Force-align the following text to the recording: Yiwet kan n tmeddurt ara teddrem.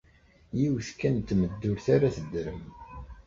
Yiwet 0.59 0.89
kan 0.99 1.13
n 1.19 1.25
tmeddurt 1.29 1.85
ara 1.95 2.15
teddrem. 2.15 2.63